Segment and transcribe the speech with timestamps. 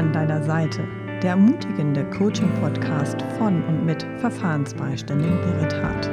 [0.00, 0.88] an deiner Seite,
[1.22, 6.10] der ermutigende Coaching-Podcast von und mit Verfahrensbeiständin Berit Hart.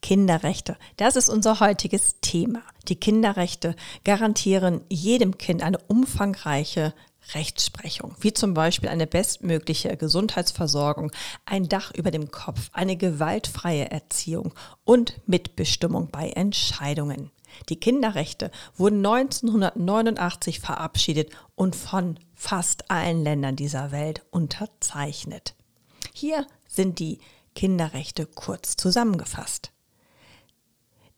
[0.00, 0.78] Kinderrechte.
[0.96, 2.62] Das ist unser heutiges Thema.
[2.88, 6.94] Die Kinderrechte garantieren jedem Kind eine umfangreiche
[7.34, 11.12] Rechtsprechung, wie zum Beispiel eine bestmögliche Gesundheitsversorgung,
[11.44, 14.54] ein Dach über dem Kopf, eine gewaltfreie Erziehung
[14.84, 17.30] und Mitbestimmung bei Entscheidungen.
[17.68, 25.54] Die Kinderrechte wurden 1989 verabschiedet und von fast allen Ländern dieser Welt unterzeichnet.
[26.12, 27.18] Hier sind die
[27.54, 29.72] Kinderrechte kurz zusammengefasst.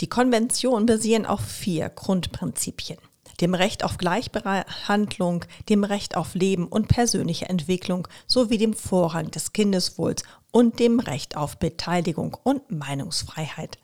[0.00, 2.98] Die Konvention basieren auf vier Grundprinzipien
[3.42, 9.52] dem Recht auf Gleichbehandlung, dem Recht auf Leben und persönliche Entwicklung sowie dem Vorrang des
[9.52, 10.22] Kindeswohls
[10.52, 13.78] und dem Recht auf Beteiligung und Meinungsfreiheit.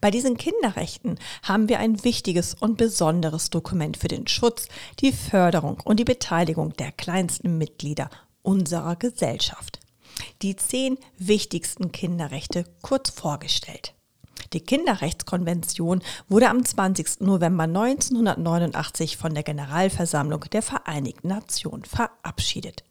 [0.00, 4.68] Bei diesen Kinderrechten haben wir ein wichtiges und besonderes Dokument für den Schutz,
[5.00, 8.10] die Förderung und die Beteiligung der kleinsten Mitglieder
[8.42, 9.80] unserer Gesellschaft.
[10.42, 13.94] Die zehn wichtigsten Kinderrechte kurz vorgestellt.
[14.52, 17.20] Die Kinderrechtskonvention wurde am 20.
[17.20, 22.84] November 1989 von der Generalversammlung der Vereinigten Nationen verabschiedet.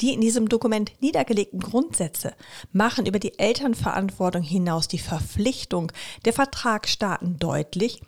[0.00, 2.34] Die in diesem Dokument niedergelegten Grundsätze
[2.72, 5.92] machen über die Elternverantwortung hinaus die Verpflichtung
[6.24, 8.00] der Vertragsstaaten deutlich,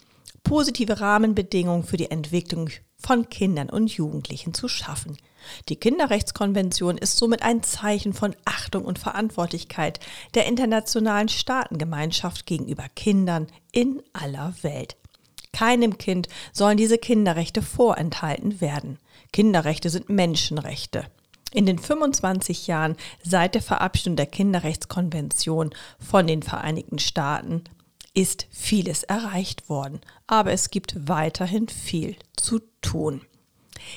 [0.42, 5.16] positive Rahmenbedingungen für die Entwicklung von Kindern und Jugendlichen zu schaffen.
[5.68, 10.00] Die Kinderrechtskonvention ist somit ein Zeichen von Achtung und Verantwortlichkeit
[10.34, 14.96] der internationalen Staatengemeinschaft gegenüber Kindern in aller Welt.
[15.52, 18.98] Keinem Kind sollen diese Kinderrechte vorenthalten werden.
[19.32, 21.04] Kinderrechte sind Menschenrechte.
[21.56, 27.64] In den 25 Jahren seit der Verabschiedung der Kinderrechtskonvention von den Vereinigten Staaten
[28.12, 33.22] ist vieles erreicht worden, aber es gibt weiterhin viel zu tun.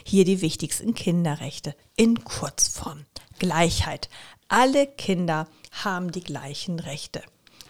[0.05, 3.05] Hier die wichtigsten Kinderrechte in Kurzform.
[3.39, 4.07] Gleichheit.
[4.47, 5.45] Alle Kinder
[5.83, 7.21] haben die gleichen Rechte.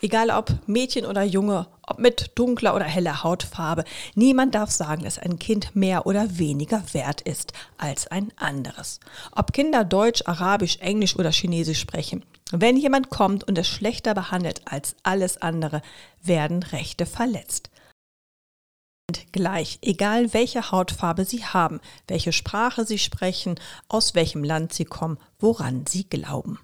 [0.02, 3.84] Egal ob Mädchen oder Junge, ob mit dunkler oder heller Hautfarbe,
[4.16, 9.00] niemand darf sagen, dass ein Kind mehr oder weniger wert ist als ein anderes.
[9.32, 14.62] Ob Kinder Deutsch, Arabisch, Englisch oder Chinesisch sprechen, wenn jemand kommt und es schlechter behandelt
[14.66, 15.82] als alles andere,
[16.24, 17.70] werden Rechte verletzt
[19.32, 25.18] gleich, egal welche Hautfarbe sie haben, welche Sprache sie sprechen, aus welchem Land sie kommen,
[25.40, 26.60] woran sie glauben.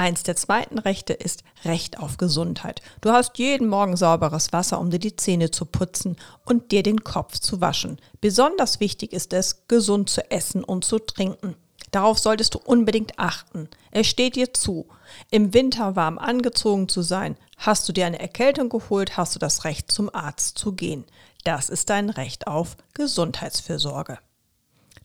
[0.00, 2.80] Eins der zweiten Rechte ist Recht auf Gesundheit.
[3.02, 6.16] Du hast jeden Morgen sauberes Wasser, um dir die Zähne zu putzen
[6.46, 8.00] und dir den Kopf zu waschen.
[8.22, 11.54] Besonders wichtig ist es, gesund zu essen und zu trinken.
[11.90, 13.68] Darauf solltest du unbedingt achten.
[13.90, 14.88] Es steht dir zu,
[15.30, 17.36] im Winter warm angezogen zu sein.
[17.58, 21.04] Hast du dir eine Erkältung geholt, hast du das Recht, zum Arzt zu gehen.
[21.44, 24.18] Das ist dein Recht auf Gesundheitsfürsorge.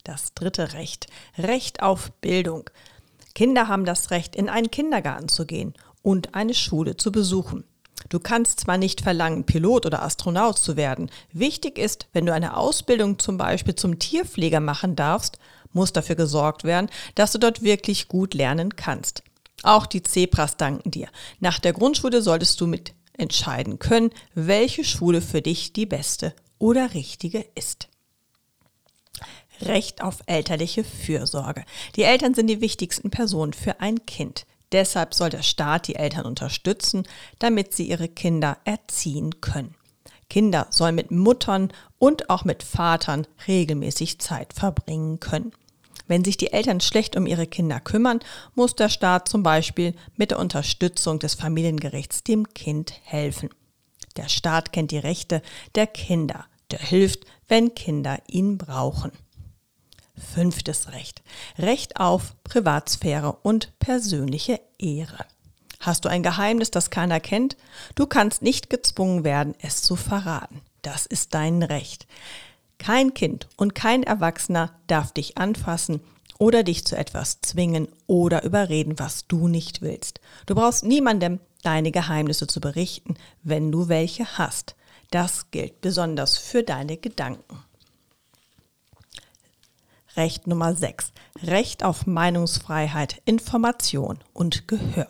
[0.06, 1.07] Das dritte Recht,
[1.38, 2.69] Recht auf Bildung.
[3.35, 7.66] Kinder haben das Recht, in einen Kindergarten zu gehen und eine Schule zu besuchen.
[8.09, 11.09] Du kannst zwar nicht verlangen, Pilot oder Astronaut zu werden.
[11.31, 15.40] Wichtig ist, wenn du eine Ausbildung zum Beispiel zum Tierpfleger machen darfst,
[15.74, 19.24] muss dafür gesorgt werden, dass du dort wirklich gut lernen kannst.
[19.63, 21.09] Auch die Zebras danken dir.
[21.40, 26.94] Nach der Grundschule solltest du mit entscheiden können, welche Schule für dich die beste oder
[26.94, 27.90] richtige ist.
[29.65, 31.63] Recht auf elterliche Fürsorge.
[31.95, 34.45] Die Eltern sind die wichtigsten Personen für ein Kind.
[34.71, 37.03] Deshalb soll der Staat die Eltern unterstützen,
[37.39, 39.75] damit sie ihre Kinder erziehen können.
[40.29, 45.51] Kinder sollen mit Muttern und auch mit Vatern regelmäßig Zeit verbringen können.
[46.07, 48.19] Wenn sich die Eltern schlecht um ihre Kinder kümmern,
[48.53, 53.49] muss der Staat zum Beispiel mit der Unterstützung des Familiengerichts dem Kind helfen.
[54.17, 55.41] Der Staat kennt die Rechte
[55.73, 56.45] der Kinder.
[56.71, 59.11] Der hilft, wenn Kinder ihn brauchen.
[60.17, 61.21] Fünftes Recht.
[61.57, 65.25] Recht auf Privatsphäre und persönliche Ehre.
[65.79, 67.57] Hast du ein Geheimnis, das keiner kennt?
[67.95, 70.62] Du kannst nicht gezwungen werden, es zu verraten.
[70.81, 72.07] Das ist dein Recht.
[72.77, 76.01] Kein Kind und kein Erwachsener darf dich anfassen
[76.38, 80.19] oder dich zu etwas zwingen oder überreden, was du nicht willst.
[80.45, 84.75] Du brauchst niemandem deine Geheimnisse zu berichten, wenn du welche hast.
[85.11, 87.63] Das gilt besonders für deine Gedanken.
[90.15, 91.12] Recht Nummer 6.
[91.44, 95.07] Recht auf Meinungsfreiheit, Information und Gehör.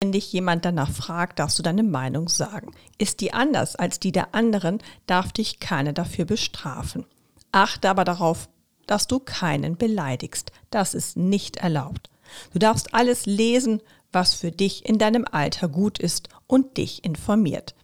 [0.00, 2.74] Wenn dich jemand danach fragt, darfst du deine Meinung sagen.
[2.98, 7.06] Ist die anders als die der anderen, darf dich keiner dafür bestrafen.
[7.52, 8.48] Achte aber darauf,
[8.88, 10.50] dass du keinen beleidigst.
[10.70, 12.10] Das ist nicht erlaubt.
[12.52, 17.76] Du darfst alles lesen, was für dich in deinem Alter gut ist und dich informiert.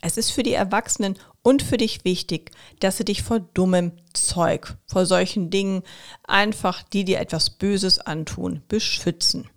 [0.00, 2.50] Es ist für die Erwachsenen Und für dich wichtig,
[2.80, 5.82] dass sie dich vor dummem Zeug, vor solchen Dingen,
[6.24, 9.48] einfach die dir etwas Böses antun, beschützen.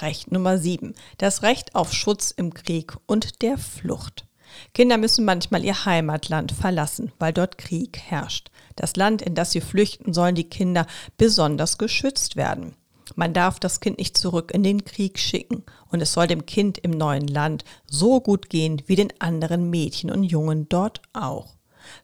[0.00, 0.94] Recht Nummer 7.
[1.18, 4.26] Das Recht auf Schutz im Krieg und der Flucht.
[4.72, 8.50] Kinder müssen manchmal ihr Heimatland verlassen, weil dort Krieg herrscht.
[8.76, 10.86] Das Land, in das sie flüchten, sollen die Kinder
[11.16, 12.76] besonders geschützt werden.
[13.16, 16.78] Man darf das Kind nicht zurück in den Krieg schicken und es soll dem Kind
[16.78, 21.54] im neuen Land so gut gehen wie den anderen Mädchen und Jungen dort auch.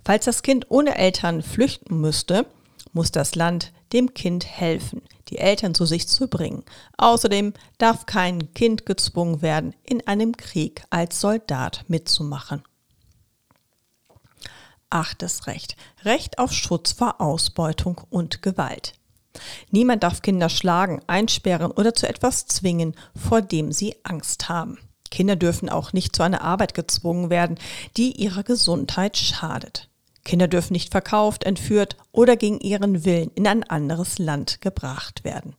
[0.04, 2.46] Falls das Kind ohne Eltern flüchten müsste,
[2.92, 6.64] muss das Land dem Kind helfen, die Eltern zu sich zu bringen.
[6.96, 12.62] Außerdem darf kein Kind gezwungen werden, in einem Krieg als Soldat mitzumachen.
[14.90, 15.76] Achtes Recht.
[16.04, 18.94] Recht auf Schutz vor Ausbeutung und Gewalt.
[19.70, 24.78] Niemand darf Kinder schlagen, einsperren oder zu etwas zwingen, vor dem sie Angst haben.
[25.10, 27.58] Kinder dürfen auch nicht zu einer Arbeit gezwungen werden,
[27.96, 29.88] die ihrer Gesundheit schadet.
[30.24, 35.54] Kinder dürfen nicht verkauft, entführt oder gegen ihren Willen in ein anderes Land gebracht werden.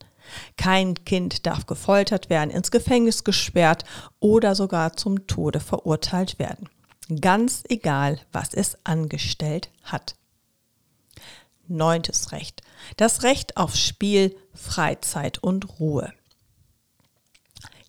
[0.58, 3.84] Kein Kind darf gefoltert werden, ins Gefängnis gesperrt
[4.20, 6.70] oder sogar zum Tode verurteilt werden.
[7.20, 10.16] Ganz egal, was es angestellt hat.
[11.72, 12.62] Neuntes Recht.
[12.98, 16.14] Das Recht auf Spiel, Freizeit und Ruhe.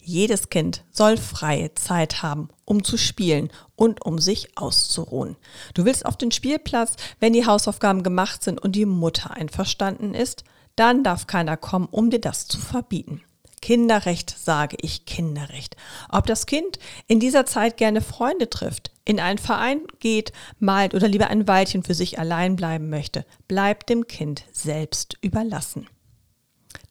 [0.05, 5.37] Jedes Kind soll freie Zeit haben, um zu spielen und um sich auszuruhen.
[5.75, 10.43] Du willst auf den Spielplatz, wenn die Hausaufgaben gemacht sind und die Mutter einverstanden ist,
[10.75, 13.23] dann darf keiner kommen, um dir das zu verbieten.
[13.63, 15.77] Kinderrecht sage ich Kinderrecht.
[16.11, 21.09] Ob das Kind in dieser Zeit gerne Freunde trifft, in einen Verein geht, malt oder
[21.09, 25.89] lieber ein Weilchen für sich allein bleiben möchte, bleibt dem Kind selbst überlassen.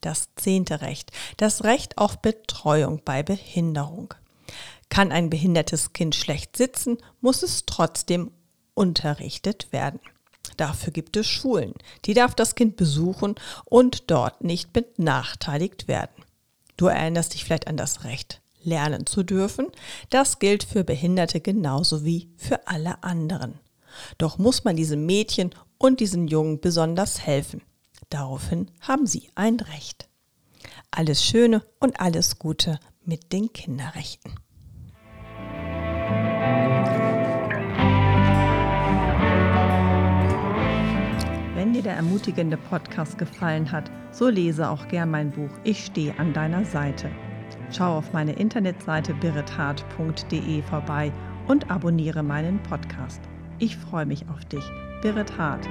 [0.00, 1.12] Das zehnte Recht.
[1.36, 4.14] Das Recht auf Betreuung bei Behinderung.
[4.88, 8.30] Kann ein behindertes Kind schlecht sitzen, muss es trotzdem
[8.74, 10.00] unterrichtet werden.
[10.56, 11.74] Dafür gibt es Schulen.
[12.04, 13.34] Die darf das Kind besuchen
[13.64, 16.21] und dort nicht benachteiligt werden.
[16.82, 19.68] Du erinnerst dich vielleicht an das Recht, lernen zu dürfen.
[20.10, 23.60] Das gilt für Behinderte genauso wie für alle anderen.
[24.18, 27.62] Doch muss man diesem Mädchen und diesen Jungen besonders helfen.
[28.10, 30.08] Daraufhin haben sie ein Recht.
[30.90, 34.34] Alles Schöne und alles Gute mit den Kinderrechten.
[41.92, 46.64] Der ermutigende Podcast gefallen hat, so lese auch gern mein Buch Ich stehe an deiner
[46.64, 47.10] Seite.
[47.70, 51.12] Schau auf meine Internetseite birrethart.de vorbei
[51.48, 53.20] und abonniere meinen Podcast.
[53.58, 54.64] Ich freue mich auf dich.
[55.02, 55.68] Birret Hart